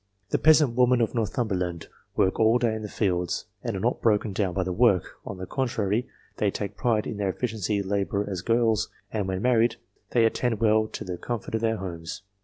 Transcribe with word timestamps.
The 0.29 0.39
peasant 0.39 0.75
women 0.75 0.99
of 0.99 1.13
Northumberland 1.13 1.85
work 2.15 2.39
all 2.39 2.57
day 2.57 2.73
in 2.73 2.81
the 2.81 2.89
fields, 2.89 3.45
and 3.63 3.75
are 3.75 3.79
not 3.79 4.01
broken 4.01 4.33
down 4.33 4.55
by 4.55 4.63
the 4.63 4.73
work; 4.73 5.17
on 5.27 5.37
the 5.37 5.45
contrary 5.45 6.07
they 6.37 6.49
take 6.49 6.71
a 6.71 6.73
pride 6.73 7.05
in 7.05 7.17
their 7.17 7.31
effec 7.31 7.67
tive 7.67 7.85
labour 7.85 8.27
as 8.27 8.41
girls, 8.41 8.89
and, 9.13 9.27
when 9.27 9.43
married, 9.43 9.75
they 10.09 10.25
attend 10.25 10.59
well 10.59 10.87
to 10.87 11.03
the 11.03 11.19
comfort 11.19 11.53
of 11.53 11.61
their 11.61 11.77
homes. 11.77 12.23